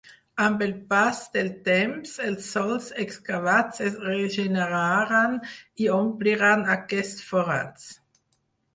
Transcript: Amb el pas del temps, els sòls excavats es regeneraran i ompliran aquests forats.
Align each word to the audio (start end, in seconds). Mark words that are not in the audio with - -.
Amb 0.43 0.61
el 0.67 0.71
pas 0.93 1.19
del 1.35 1.49
temps, 1.67 2.13
els 2.29 2.47
sòls 2.55 2.89
excavats 3.05 3.85
es 3.91 4.01
regeneraran 4.09 5.39
i 5.85 5.93
ompliran 6.03 6.69
aquests 6.81 7.31
forats. 7.31 7.91